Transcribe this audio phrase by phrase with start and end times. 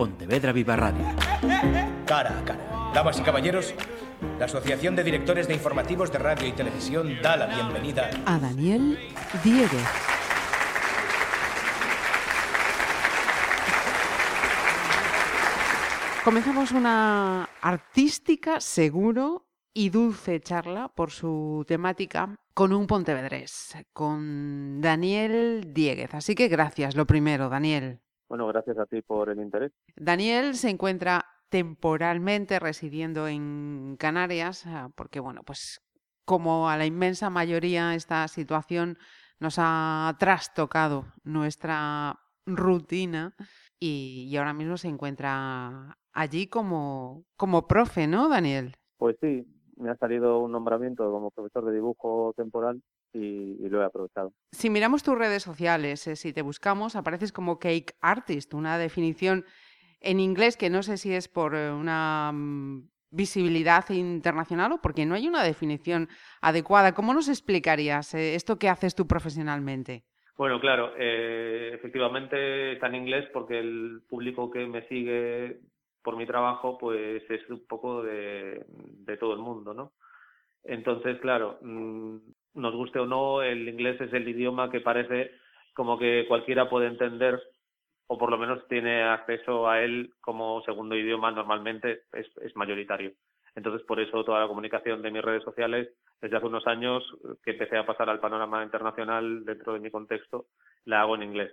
[0.00, 1.04] Pontevedra Viva Radio.
[2.06, 2.90] Cara a cara.
[2.94, 3.74] Damas y caballeros,
[4.38, 8.98] la Asociación de Directores de Informativos de Radio y Televisión da la bienvenida a Daniel
[9.44, 9.86] Dieguez.
[16.24, 25.74] Comenzamos una artística, seguro y dulce charla por su temática con un pontevedrés, con Daniel
[25.74, 26.14] Dieguez.
[26.14, 28.00] Así que gracias, lo primero, Daniel.
[28.30, 29.72] Bueno, gracias a ti por el interés.
[29.96, 35.80] Daniel se encuentra temporalmente residiendo en Canarias, ah, porque bueno, pues
[36.24, 38.98] como a la inmensa mayoría esta situación
[39.40, 43.34] nos ha trastocado nuestra rutina
[43.80, 48.76] y, y ahora mismo se encuentra allí como, como profe, ¿no, Daniel?
[48.96, 49.44] Pues sí,
[49.76, 52.80] me ha salido un nombramiento como profesor de dibujo temporal
[53.12, 54.32] y, lo he aprovechado.
[54.52, 59.44] Si miramos tus redes sociales, eh, si te buscamos, apareces como Cake Artist, una definición
[60.00, 65.06] en inglés que no sé si es por eh, una mm, visibilidad internacional o porque
[65.06, 66.08] no hay una definición
[66.40, 66.94] adecuada.
[66.94, 70.04] ¿Cómo nos explicarías eh, esto que haces tú profesionalmente?
[70.36, 75.60] Bueno, claro, efectivamente está en inglés porque el público que me sigue
[76.02, 78.64] por mi trabajo, pues es un poco de,
[79.18, 79.92] todo el mundo, ¿no?
[80.64, 82.16] Entonces, claro, mm,
[82.54, 85.32] nos guste o no, el inglés es el idioma que parece
[85.74, 87.40] como que cualquiera puede entender
[88.06, 93.12] o por lo menos tiene acceso a él como segundo idioma normalmente es, es mayoritario.
[93.54, 95.88] Entonces, por eso toda la comunicación de mis redes sociales,
[96.20, 97.04] desde hace unos años
[97.44, 100.46] que empecé a pasar al panorama internacional dentro de mi contexto,
[100.84, 101.52] la hago en inglés.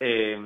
[0.00, 0.38] Eh,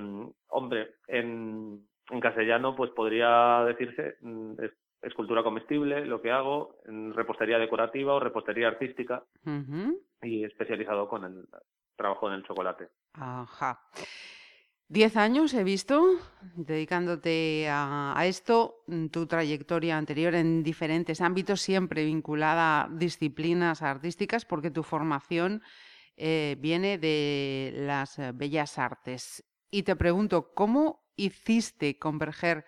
[0.48, 4.54] hombre, en, en castellano, pues podría decirse mm,
[5.02, 9.24] escultura comestible, lo que hago, en repostería decorativa o repostería artística
[10.22, 11.48] y especializado con el
[11.96, 12.88] trabajo en el chocolate.
[13.14, 13.80] Ajá.
[14.88, 16.18] Diez años he visto
[16.54, 24.44] dedicándote a, esto, mm, tu trayectoria anterior en diferentes ámbitos, siempre vinculada a disciplinas artísticas,
[24.44, 25.62] porque tu formación
[26.16, 29.42] eh, viene de las bellas artes.
[29.70, 32.66] Y te pregunto, ¿cómo hiciste converger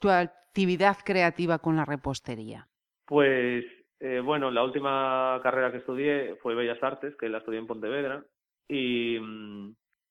[0.00, 0.08] tu
[0.54, 2.68] actividad creativa con la repostería?
[3.06, 3.64] Pues
[3.98, 8.24] eh, bueno, la última carrera que estudié fue Bellas Artes, que la estudié en Pontevedra,
[8.68, 9.18] y,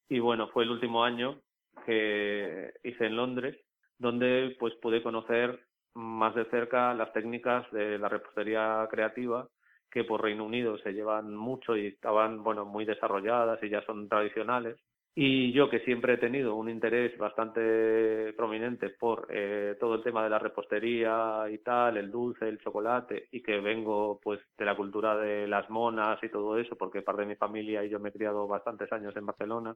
[0.09, 1.39] y bueno, fue el último año
[1.85, 3.57] que hice en Londres,
[3.97, 9.47] donde pues pude conocer más de cerca las técnicas de la repostería creativa
[9.89, 14.09] que por Reino Unido se llevan mucho y estaban bueno muy desarrolladas y ya son
[14.09, 14.75] tradicionales
[15.15, 20.23] y yo que siempre he tenido un interés bastante prominente por eh, todo el tema
[20.23, 24.75] de la repostería y tal, el dulce, el chocolate, y que vengo pues de la
[24.75, 28.09] cultura de las monas y todo eso, porque parte de mi familia y yo me
[28.09, 29.75] he criado bastantes años en Barcelona,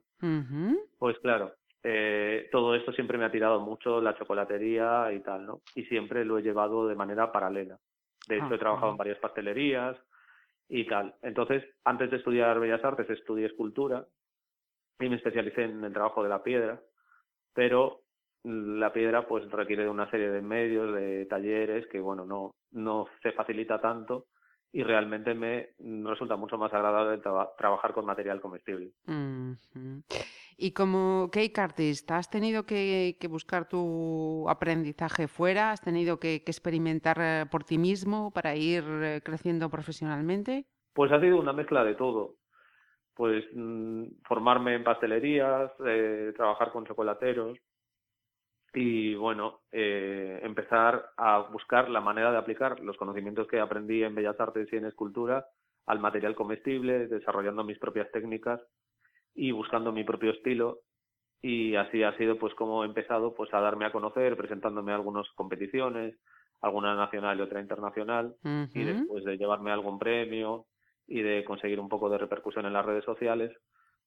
[0.98, 1.52] pues claro,
[1.84, 5.60] eh, todo esto siempre me ha tirado mucho la chocolatería y tal, ¿no?
[5.76, 7.78] Y siempre lo he llevado de manera paralela.
[8.26, 9.96] De hecho, he trabajado en varias pastelerías
[10.68, 11.14] y tal.
[11.22, 14.04] Entonces, antes de estudiar Bellas Artes, estudié escultura
[15.00, 16.80] y me especialicé en el trabajo de la piedra,
[17.54, 18.02] pero
[18.44, 23.06] la piedra pues requiere de una serie de medios, de talleres que bueno, no, no
[23.22, 24.26] se facilita tanto
[24.72, 27.22] y realmente me resulta mucho más agradable
[27.56, 28.92] trabajar con material comestible.
[30.58, 35.70] Y como cake artist, ¿has tenido que, buscar tu aprendizaje fuera?
[35.72, 40.66] ¿Has tenido que, que, experimentar eh, por ti mismo para ir eh, creciendo profesionalmente?
[40.92, 42.34] Pues ha sido una mezcla de todo
[43.18, 47.58] pues mm, formarme en pastelerías, eh, trabajar con chocolateros
[48.72, 54.14] y bueno, eh, empezar a buscar la manera de aplicar los conocimientos que aprendí en
[54.14, 55.44] Bellas Artes y en escultura
[55.86, 58.60] al material comestible, desarrollando mis propias técnicas
[59.34, 60.82] y buscando mi propio estilo.
[61.42, 64.94] Y así ha sido pues como he empezado pues a darme a conocer presentándome a
[64.94, 66.14] algunas competiciones
[66.60, 68.34] alguna nacional y otra internacional
[68.74, 70.66] y después de llevarme algún premio
[71.08, 73.50] y de conseguir un poco de repercusión en las redes sociales,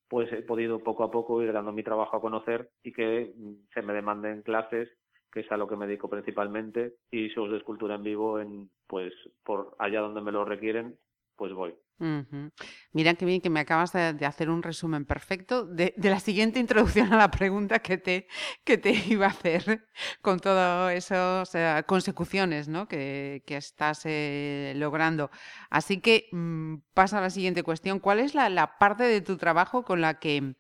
[0.07, 3.67] pues he podido poco a poco ir dando mi trabajo a conocer y que mm,
[3.73, 4.89] se me demanden clases,
[5.31, 8.69] que es a lo que me dedico principalmente, y shows de escultura en vivo en
[8.87, 10.97] pues por allá donde me lo requieren,
[11.41, 11.75] pues voy.
[12.91, 17.11] Mira qué bien que me acabas de, hacer un resumen perfecto de, la siguiente introducción
[17.11, 18.27] a la pregunta que te,
[18.63, 19.87] que te iba a hacer
[20.21, 22.87] con todas esas consecuciones ¿no?
[22.87, 25.31] que, estás eh, logrando.
[25.71, 27.97] Así que mm, pasa a la siguiente cuestión.
[27.97, 30.53] ¿Cuál es la, parte de tu trabajo con la que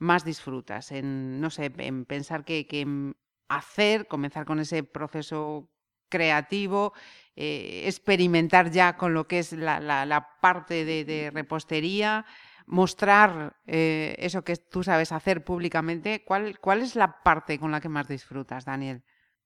[0.00, 0.90] más disfrutas?
[0.90, 3.14] En, no sé, en pensar que, que mm,
[3.46, 5.70] hacer, comenzar con ese proceso
[6.08, 6.92] creativo,
[7.36, 12.24] eh, experimentar ya con lo que es la, la, parte de, repostería
[12.66, 17.80] mostrar eh, eso que tú sabes hacer públicamente, ¿cuál, ¿cuál es la parte con la
[17.80, 19.02] que más disfrutas, Daniel?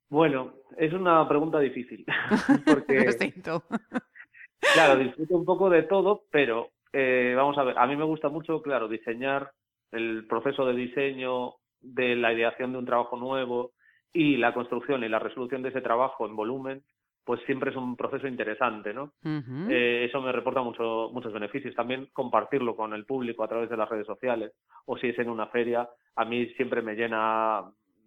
[0.08, 2.04] Bueno, es una pregunta difícil.
[2.66, 3.06] porque,
[4.74, 8.28] claro, disfruto un poco de todo, pero eh, vamos a ver, a mí me gusta
[8.28, 9.52] mucho, claro, diseñar
[9.92, 13.72] el proceso de diseño de la ideación de un trabajo nuevo
[14.12, 16.82] y la construcción y la resolución de ese trabajo en volumen,
[17.28, 19.12] pues siempre es un proceso interesante, ¿no?
[19.22, 21.74] Eh, eso me reporta mucho, muchos beneficios.
[21.74, 24.52] También compartirlo con el público a través de las redes sociales
[24.86, 25.86] o si es en una feria,
[26.16, 27.64] a mí siempre me llena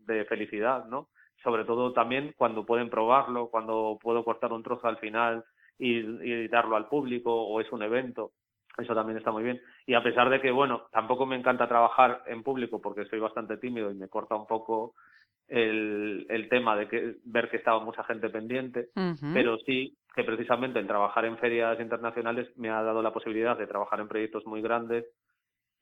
[0.08, 1.10] de felicidad, ¿no?
[1.44, 5.46] Sobre todo también cuando pueden probarlo, cuando puedo cortar un trozo al final
[5.78, 8.32] y, y darlo al público o es un evento.
[8.76, 9.62] Eso también está muy bien.
[9.86, 13.58] Y a pesar de que, bueno, tampoco me encanta trabajar en público porque soy bastante
[13.58, 14.96] tímido y me corta un poco
[15.52, 18.88] el, el tema de que ver que estaba mucha gente pendiente,
[19.34, 23.68] pero sí que precisamente el trabajar en ferias internacionales me ha dado la posibilidad de
[23.68, 25.06] trabajar en proyectos muy grandes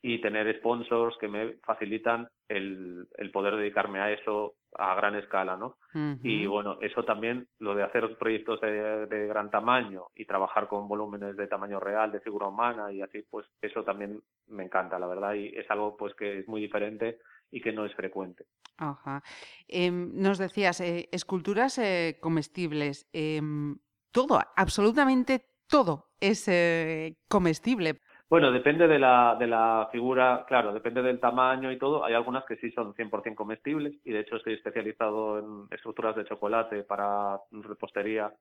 [0.02, 5.58] y tener sponsors que me facilitan el, el poder dedicarme a eso a gran escala,
[5.58, 5.76] ¿no?
[6.24, 10.88] Y bueno, eso también, lo de hacer proyectos de, de, gran tamaño y trabajar con
[10.88, 15.08] volúmenes de tamaño real, de figura humana y así, pues eso también me encanta, la
[15.08, 17.18] verdad, y es algo pues que es muy diferente
[17.52, 18.46] y que no es frecuente.
[18.78, 19.24] Ajá.
[19.68, 23.78] Em, nos decías, eh, esculturas eh, comestibles, em,
[24.12, 28.00] todo, absolutamente todo es eh, comestible.
[28.30, 32.06] Bueno, depende de la, de la figura, claro, depende del tamaño y todo.
[32.06, 36.26] Hay algunas que sí son 100% comestibles y de hecho estoy especializado en estructuras de
[36.26, 38.32] chocolate para repostería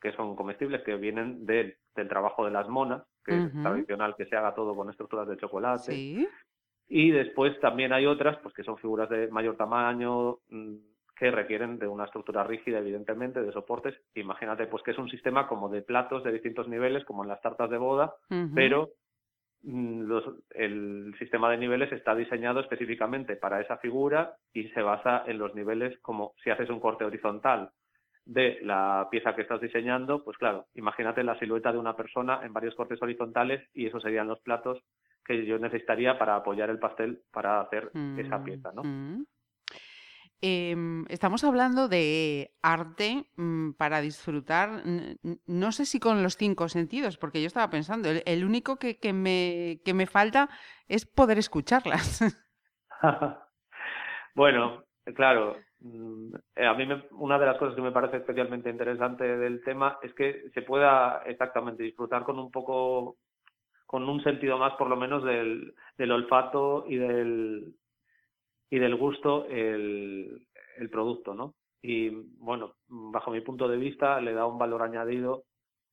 [0.00, 1.76] que son comestibles, que vienen del
[2.08, 5.92] trabajo de las monas, que es tradicional que se haga todo con estructuras de chocolate.
[5.92, 6.26] ¿Sí?
[6.90, 10.74] Y después también hay otras, pues que son figuras de mayor tamaño, mm,
[11.16, 13.94] que requieren de una estructura rígida, evidentemente, de soportes.
[14.14, 17.40] Imagínate, pues que es un sistema como de platos de distintos niveles, como en las
[17.40, 18.14] tartas de boda,
[18.54, 18.90] pero
[19.62, 25.24] Mm, los, el sistema de niveles está diseñado específicamente para esa figura y se basa
[25.26, 27.70] en los niveles como si haces un corte horizontal
[28.24, 32.52] de la pieza que estás diseñando, pues claro, imagínate la silueta de una persona en
[32.52, 34.82] varios cortes horizontales y esos serían los platos
[35.24, 38.82] que yo necesitaría para apoyar el pastel para hacer esa mm, pieza, ¿no?
[38.82, 39.24] Mm.
[40.42, 44.82] Em, estamos hablando de arte mm, para disfrutar,
[45.46, 49.12] no sé si con los cinco sentidos, porque yo estaba pensando, el, único que, que,
[49.12, 50.48] me, que me falta
[50.88, 52.20] es poder escucharlas.
[54.34, 54.84] bueno,
[55.14, 60.12] claro, a mí una de las cosas que me parece especialmente interesante del tema es
[60.14, 63.16] que se pueda exactamente disfrutar con un poco,
[63.90, 67.74] con un sentido más por lo menos del, del olfato y del,
[68.70, 70.46] y del gusto el,
[70.76, 71.56] el producto, ¿no?
[71.82, 75.42] Y bueno, bajo mi punto de vista le da un valor añadido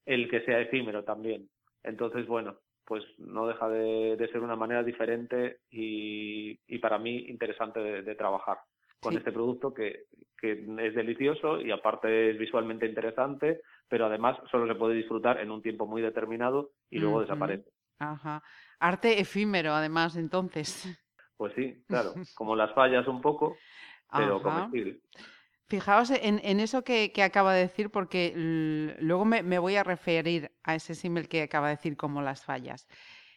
[0.05, 1.49] el que sea efímero también.
[1.81, 7.79] Entonces, bueno, pues no deja de, ser una manera diferente y, y para mí interesante
[7.79, 8.59] de, trabajar
[8.99, 10.03] con este producto que,
[10.39, 15.49] que, es delicioso y aparte es visualmente interesante, pero además solo se puede disfrutar en
[15.49, 17.71] un tiempo muy determinado y luego desaparece.
[17.99, 18.43] Ajá.
[18.79, 20.85] Arte efímero, además, entonces.
[21.37, 23.57] Pues sí, claro, como las fallas un poco,
[24.11, 25.01] pero comestible.
[25.67, 28.33] Fijaos en, en eso que, que, acaba de decir, porque
[28.99, 32.43] luego me, me, voy a referir a ese símil que acaba de decir como las
[32.43, 32.87] fallas.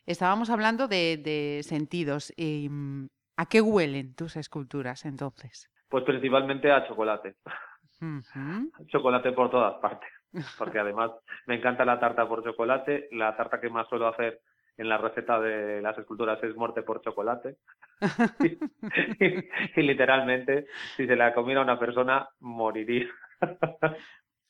[0.07, 2.33] Estábamos hablando de, de sentidos.
[2.39, 3.09] Y, mm,
[3.41, 5.71] ¿A qué huelen tus esculturas entonces?
[5.89, 7.37] Pues principalmente a chocolate.
[8.89, 10.11] Chocolate por todas partes.
[10.59, 11.11] Porque además
[11.47, 13.09] me encanta la tarta por chocolate.
[13.13, 14.43] La tarta que más suelo hacer
[14.77, 17.57] en la receta de las esculturas es muerte por chocolate.
[19.77, 23.09] y, literalmente, si se la comiera una persona, moriría.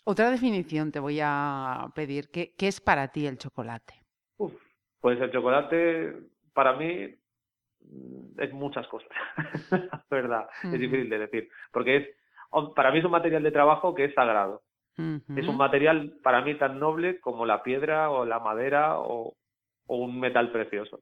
[0.05, 2.31] Otra definición te voy a pedir.
[2.31, 3.95] ¿Qué, qué es para ti el chocolate?
[5.01, 6.15] pues el chocolate,
[6.53, 7.15] para mí,
[8.39, 9.09] es muchas cosas.
[10.11, 11.49] verdad, es difícil de decir.
[11.73, 12.09] Porque es,
[12.75, 14.63] para mí es un material de trabajo que es sagrado.
[15.35, 19.35] Es un material para mí tan noble como la piedra o la madera o,
[19.91, 21.01] o un metal precioso.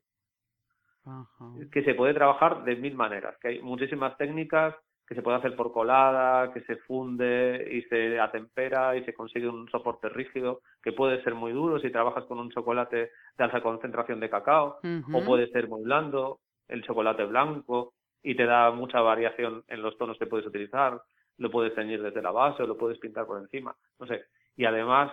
[1.71, 4.75] Que se puede trabajar de mil maneras, que hay muchísimas técnicas
[5.07, 9.49] que se puede hacer por colada, que se funde y se atempera y se consigue
[9.49, 13.63] un soporte rígido, que puede ser muy duro si trabajas con un chocolate de alta
[13.63, 14.81] concentración de cacao,
[15.13, 19.97] o puede ser muy blando, el chocolate blanco, y te da mucha variación en los
[19.97, 21.01] tonos que puedes utilizar,
[21.39, 24.25] lo puedes teñir desde la base o lo puedes pintar por encima, no sé.
[24.57, 25.11] Y además,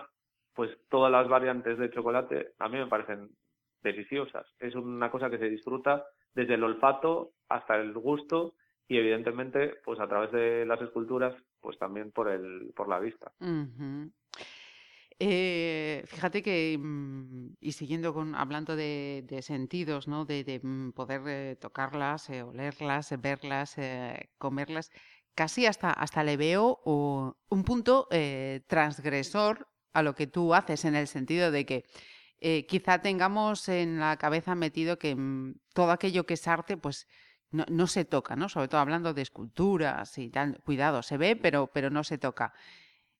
[0.54, 3.30] pues todas las variantes de chocolate a mí me parecen
[3.86, 4.46] deliciosas.
[4.58, 8.54] Es una cosa que se disfruta desde el olfato hasta el gusto
[8.88, 13.32] y evidentemente pues a través de las esculturas pues también por el por la vista.
[15.18, 20.26] Eh, fíjate que, mm, y siguiendo con, hablando de, sentidos, ¿no?
[20.26, 23.76] De, mm, poder eh, tocarlas, eh, olerlas, verlas,
[24.36, 24.90] comerlas,
[25.34, 28.08] casi hasta, hasta le veo un punto
[28.66, 31.84] transgresor a lo que tú haces, en el sentido de que
[32.40, 37.08] quizá tengamos en la cabeza metido que mm, todo aquello que es arte, pues
[37.50, 38.48] no, no, se toca, ¿no?
[38.48, 40.60] Sobre todo hablando de esculturas y tal.
[40.64, 42.52] Cuidado, se ve, pero, pero no se toca.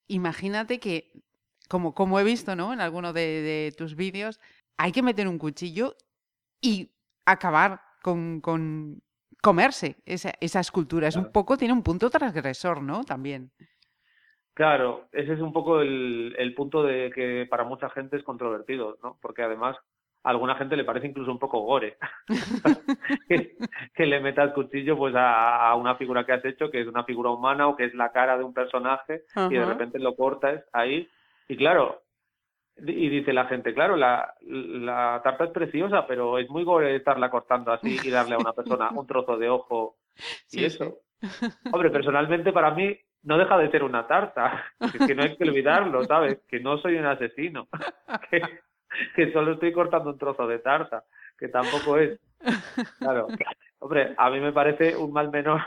[0.09, 1.13] Imagínate que
[1.69, 2.73] como, como he visto ¿no?
[2.73, 4.41] en alguno de, tus vídeos,
[4.77, 5.97] hay que meter un cuchillo
[6.61, 6.93] y
[7.25, 9.03] acabar con, con
[9.43, 11.09] comerse esa, esa escultura.
[11.09, 13.05] Es un poco, tiene un punto transgresor, ¿no?
[13.05, 13.53] También.
[14.57, 18.97] Claro, ese es un poco el, el punto de que para mucha gente es controvertido,
[19.03, 19.19] ¿no?
[19.21, 19.77] Porque además
[20.23, 21.99] a alguna gente le parece incluso un poco gore
[23.29, 23.55] que,
[23.95, 27.29] que, le metas cuchillo pues a, una figura que has hecho, que es una figura
[27.29, 31.07] humana o que es la cara de un personaje y de repente lo cortas ahí
[31.49, 32.03] y claro,
[32.79, 37.31] y dice la gente, claro, la, la tarta es preciosa, pero es muy gore estarla
[37.31, 39.99] cortando así y darle a una persona un trozo de ojo
[40.51, 41.01] y eso.
[41.73, 44.65] Hombre, personalmente para mí no deja de ser una tarta,
[45.07, 46.41] que no hay que olvidarlo, ¿sabes?
[46.49, 47.69] Que no soy un asesino,
[48.31, 48.43] que,
[49.15, 51.05] que solo estoy cortando un trozo de tarta,
[51.39, 52.21] que tampoco es.
[52.99, 53.29] Claro,
[53.79, 55.61] hombre, a mí me parece un mal menor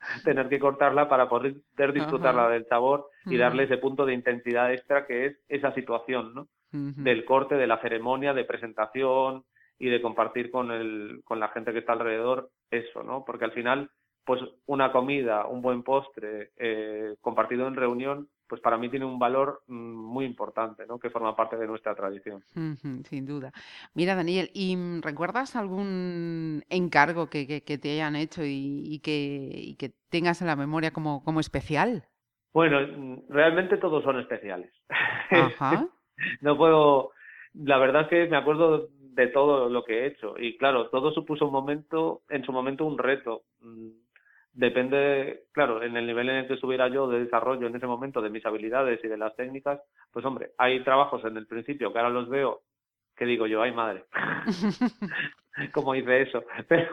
[0.24, 1.54] tener que cortarla para poder
[1.92, 6.48] disfrutarla del sabor y darle ese punto de intensidad extra que es esa situación, ¿no?
[6.72, 9.44] Del corte, de la ceremonia, de presentación
[9.78, 13.24] y de compartir con, el, con la gente que está alrededor eso, ¿no?
[13.24, 13.90] Porque al final,
[14.26, 19.20] pues una comida, un buen postre eh, compartido en reunión, pues para mí tiene un
[19.20, 20.98] valor mm, muy importante, ¿no?
[20.98, 22.42] que forma parte de nuestra tradición.
[23.04, 23.52] sin duda.
[23.94, 29.76] Mira, Daniel, ¿y mm, recuerdas algún encargo que, que, te hayan hecho y, que, y,
[29.76, 32.04] que, tengas en la memoria como, como especial?
[32.52, 34.72] Bueno, mm, realmente todos son especiales.
[35.30, 35.86] Ajá.
[36.40, 37.12] no puedo,
[37.54, 41.12] la verdad es que me acuerdo de todo lo que he hecho y claro, todo
[41.12, 43.44] supuso un momento, en su momento un reto
[44.56, 48.22] depende, claro, en el nivel en el que estuviera yo de desarrollo en ese momento
[48.22, 51.98] de mis habilidades y de las técnicas, pues hombre, hay trabajos en el principio que
[51.98, 52.62] ahora los veo
[53.14, 54.04] que digo yo, ay madre,
[55.72, 56.44] ¿cómo hice eso?
[56.68, 56.90] Pero,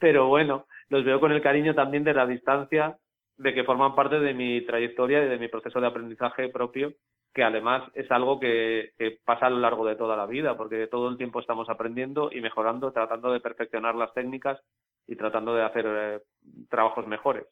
[0.00, 2.96] pero bueno, los veo con el cariño también de la distancia,
[3.36, 6.92] de que forman parte de mi trayectoria y de mi proceso de aprendizaje propio,
[7.34, 10.86] que además es algo que, que pasa a lo largo de toda la vida, porque
[10.86, 14.60] todo el tiempo estamos aprendiendo y mejorando, tratando de perfeccionar las técnicas
[15.06, 16.20] y tratando de hacer eh,
[16.68, 17.44] trabajos mejores.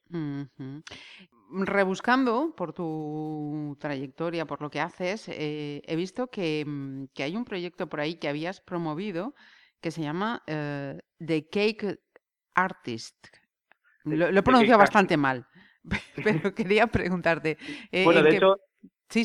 [1.50, 7.44] Rebuscando por tu trayectoria, por lo que haces, eh, he visto mm, que, hay un
[7.44, 9.34] proyecto por ahí que habías promovido
[9.80, 11.98] que se llama eh, The Cake
[12.54, 13.28] Artist.
[14.04, 15.46] Lo, he pronunciado bastante mal,
[16.24, 17.58] pero quería preguntarte.
[18.04, 18.56] bueno, de hecho,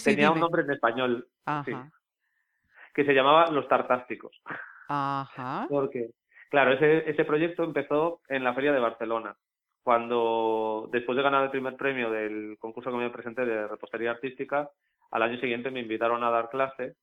[0.03, 1.29] tenía un nombre en español
[2.93, 4.41] que se llamaba Los Tartásticos.
[4.87, 5.67] Ajá.
[5.69, 6.11] Porque
[6.55, 9.35] Claro, ese, ese proyecto empezó en la Feria de Barcelona,
[9.83, 14.69] cuando después de ganar el primer premio del concurso que me presenté de repostería artística,
[15.11, 16.95] al año siguiente me invitaron a dar clase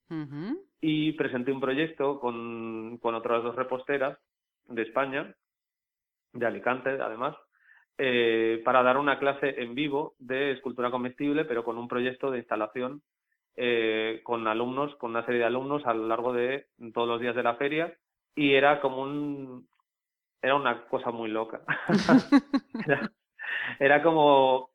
[0.80, 4.18] y presenté un proyecto con, con otras dos reposteras
[4.68, 5.35] de España,
[6.32, 7.37] de Alicante además,
[7.99, 12.38] eh, para dar una clase en vivo de escultura comestible, pero con un proyecto de
[12.38, 13.02] instalación
[13.56, 17.37] eh, con alumnos, con una serie de alumnos a lo largo de todos los días
[17.37, 17.94] de la feria
[18.34, 19.66] y era como un
[20.42, 21.62] era una cosa muy loca.
[23.78, 24.70] Era, como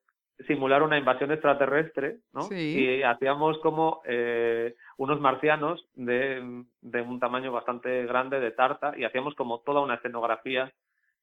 [0.47, 7.51] simular una invasión extraterrestre no y hacíamos como eh, unos marcianos de, de un tamaño
[7.51, 10.71] bastante grande de tarta y hacíamos como toda una escenografía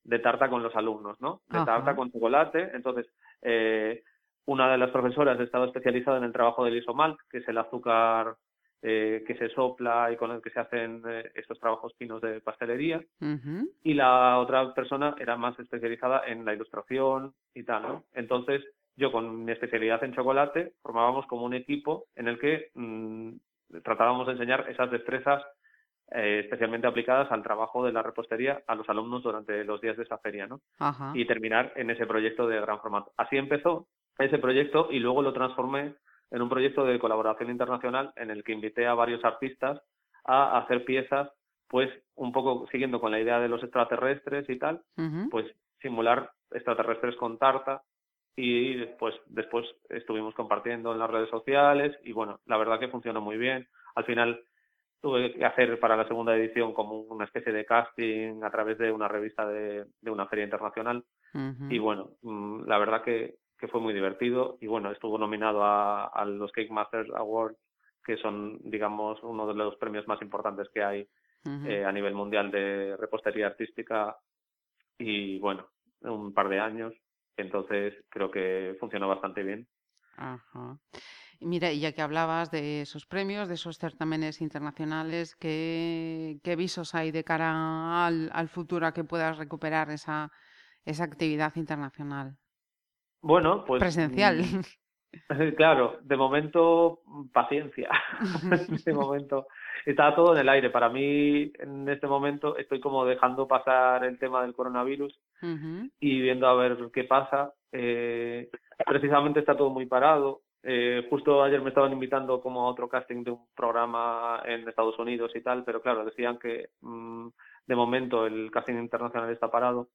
[0.03, 2.73] de tarta con los alumnos no de tarta con chocolate.
[2.75, 3.07] Entonces
[3.43, 4.03] eh,
[4.47, 8.37] una de las profesoras estaba especializada en el trabajo del isomalt que es el azúcar
[8.87, 12.43] eh, que se sopla y con el que se hacen eh, estos trabajos finos de
[12.43, 13.03] pastelería.
[13.83, 18.05] Y la otra persona era más especializada en la ilustración y tal, ¿no?
[18.13, 18.63] Entonces,
[18.95, 23.31] yo con mi especialidad en chocolate formábamos como un equipo en el que mm,
[23.83, 25.43] tratábamos de enseñar esas destrezas
[26.11, 30.03] eh, especialmente aplicadas al trabajo de la repostería a los alumnos durante los días de
[30.03, 30.61] esa feria, ¿no?
[31.15, 33.13] Y terminar en ese proyecto de gran formato.
[33.17, 33.87] Así empezó
[34.19, 35.95] ese proyecto y luego lo transformé
[36.31, 39.81] en un proyecto de colaboración internacional en el que invité a varios artistas
[40.25, 41.31] a hacer piezas,
[41.69, 44.83] pues un poco siguiendo con la idea de los extraterrestres y tal,
[45.31, 45.47] pues
[45.81, 47.83] simular extraterrestres con tarta
[48.37, 53.21] y pues después estuvimos compartiendo en las redes sociales y bueno, la verdad que funcionó
[53.21, 53.69] muy bien.
[53.95, 54.43] Al final
[55.01, 58.91] tuve que hacer para la segunda edición como una especie de casting a través de
[58.91, 61.05] una revista de, una feria internacional.
[61.69, 66.25] Y bueno, mm, la verdad que, que fue muy divertido y bueno, estuvo nominado a,
[66.27, 67.59] los Cake Masters Awards
[68.05, 71.09] que son, digamos, uno de los premios más importantes que hay
[71.67, 74.17] eh, a nivel mundial de repostería artística.
[74.99, 75.69] Y bueno,
[76.03, 76.93] un par de años.
[77.37, 79.67] Entonces creo que funcionó bastante bien.
[80.17, 80.79] Ajá.
[81.41, 86.95] Mira, y ya que hablabas de esos premios, de esos certámenes internacionales, ¿qué, qué visos
[86.95, 90.31] hay de cara al, al, futuro a que puedas recuperar esa,
[90.85, 92.39] esa actividad internacional?
[93.25, 93.81] Bueno, pues...
[93.81, 94.43] Presencial.
[94.43, 94.61] Mm,
[95.57, 97.01] claro, de momento,
[97.33, 97.89] paciencia.
[98.85, 99.47] de momento,
[99.87, 100.69] está todo en el aire.
[100.69, 105.19] Para mí, en este momento, estoy como dejando pasar el tema del coronavirus
[106.01, 107.53] y viendo a ver qué pasa.
[107.73, 108.51] Eh,
[108.85, 110.43] precisamente está todo muy parado.
[110.63, 114.99] Eh, justo ayer me estaban invitando como a otro casting de un programa en Estados
[114.99, 117.29] Unidos y tal, pero claro, decían que mm,
[117.67, 119.89] de momento el casting internacional está parado.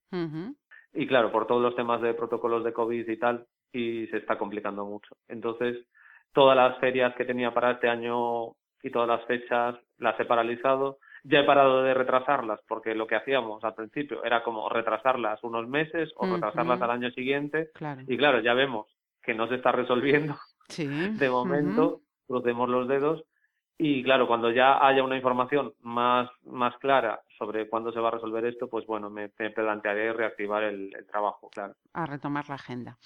[0.93, 4.37] Y claro, por todos los temas de protocolos de COVID y tal, y se está
[4.37, 5.15] complicando mucho.
[5.27, 5.77] Entonces,
[6.33, 10.97] todas las ferias que tenía para este año y todas las fechas las he paralizado.
[11.23, 15.67] Ya he parado de retrasarlas porque lo que hacíamos al principio era como retrasarlas unos
[15.67, 17.71] meses o retrasarlas al año siguiente.
[18.07, 18.87] Y claro, ya vemos
[19.21, 20.37] que no se está resolviendo
[20.77, 23.25] de momento, crucemos los dedos
[23.81, 28.11] y claro, cuando ya haya una información más, más clara sobre cuándo se va a
[28.11, 31.75] resolver esto, pues bueno, me, plantearé reactivar el, trabajo, claro.
[31.93, 32.97] A retomar la agenda.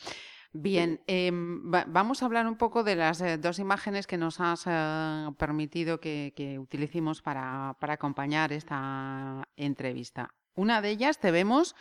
[0.51, 4.65] Bien, em, vamos a hablar un poco de las eh, dos imágenes que nos has
[4.67, 10.33] eh, permitido que, utilicemos para, para, acompañar esta entrevista.
[10.55, 11.75] Una de ellas te vemos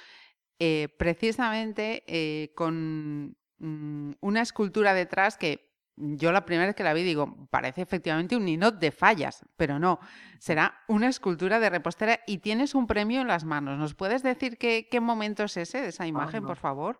[0.58, 7.02] eh, precisamente con mm, una escultura detrás que yo la primera vez que la vi
[7.02, 9.98] digo, parece efectivamente un ninot de fallas, pero no,
[10.38, 13.78] será una escultura de repostera y tienes un premio en las manos.
[13.78, 16.98] ¿Nos puedes decir qué, qué momento es ese de esa ah, imagen, por favor?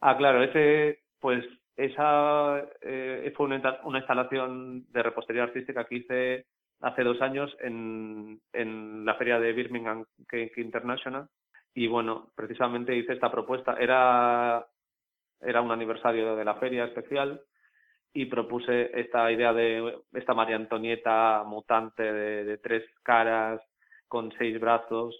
[0.00, 1.44] Ah, claro, ese, pues
[1.76, 6.46] esa eh, fue una, una, instalación de repostería artística que hice
[6.80, 11.28] hace dos años en, en la feria de Birmingham Cake International
[11.74, 13.76] y bueno, precisamente hice esta propuesta.
[13.78, 14.66] Era,
[15.40, 17.40] era un aniversario de la feria especial
[18.14, 23.60] y propuse esta idea de esta María Antonieta mutante de, tres caras
[24.08, 25.16] con seis brazos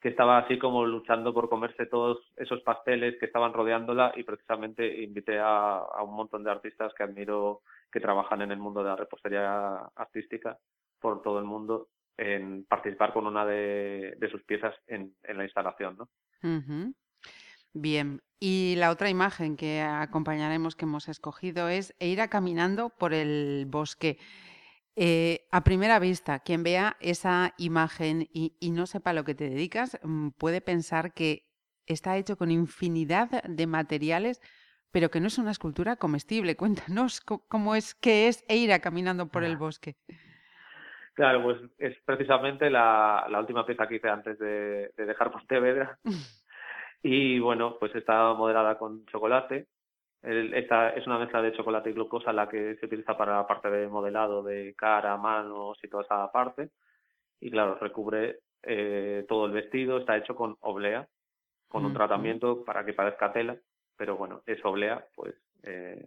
[0.00, 5.02] que estaba así como luchando por comerse todos esos pasteles que estaban rodeándola y precisamente
[5.02, 8.96] invité a, un montón de artistas que admiro que trabajan en el mundo de la
[8.96, 10.56] repostería artística
[11.00, 16.08] por todo el mundo en participar con una de, sus piezas en, la instalación, ¿no?
[17.72, 23.66] Bien, y la otra imagen que acompañaremos que hemos escogido es ir caminando por el
[23.66, 24.18] bosque.
[24.94, 29.98] Eh, a primera vista, quien vea esa imagen y, no sepa lo que te dedicas,
[30.02, 31.46] mm, puede pensar que
[31.86, 34.40] está hecho con infinidad de materiales,
[34.90, 36.56] pero que no es una escultura comestible.
[36.92, 39.96] Cuéntanos cómo es que es Eira caminando por el bosque.
[41.14, 45.98] Claro, pues es precisamente la, última pieza que hice antes de, de dejar Pontevedra.
[47.02, 49.66] Y bueno, pues está moderada con chocolate.
[50.22, 53.70] esta es una mezcla de chocolate y glucosa la que se utiliza para la parte
[53.70, 56.70] de modelado de cara, manos y toda esa parte.
[57.40, 61.08] Y claro, recubre eh, todo el vestido, está hecho con oblea,
[61.68, 63.56] con un tratamiento para que parezca tela,
[63.96, 66.04] pero bueno, es oblea, pues, eh,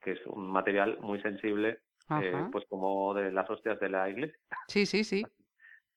[0.00, 1.80] que es un material muy sensible,
[2.20, 4.38] eh, pues como de las hostias de la iglesia.
[4.68, 5.24] Sí, sí, sí.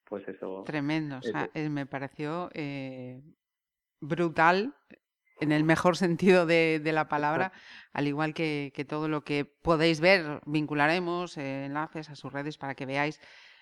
[0.08, 0.62] Pues eso.
[0.68, 2.52] Tremendo, o sea, me pareció
[4.00, 4.76] brutal,
[5.40, 7.52] en el mejor sentido de, la palabra,
[7.94, 12.76] al igual que, todo lo que podéis ver, vincularemos eh, enlaces a sus redes para
[12.76, 13.22] que veáis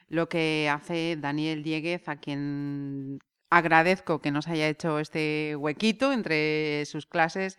[0.10, 3.20] lo que hace Daniel Dieguez, a quien
[3.50, 7.58] agradezco que nos haya hecho este huequito entre sus clases.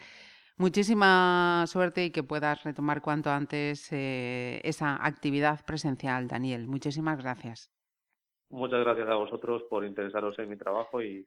[0.57, 6.69] Muchísima suerte y que puedas retomar cuanto antes eh, esa actividad presencial, Daniel.
[6.69, 7.73] Muchísimas gracias.
[8.51, 11.27] Muchas gracias a vosotros por interesaros en mi trabajo y